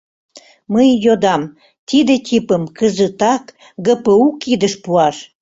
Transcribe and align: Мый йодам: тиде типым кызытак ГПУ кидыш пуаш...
Мый 0.73 0.87
йодам: 1.05 1.41
тиде 1.87 2.15
типым 2.27 2.63
кызытак 2.77 3.43
ГПУ 3.85 4.15
кидыш 4.41 4.73
пуаш... 4.83 5.15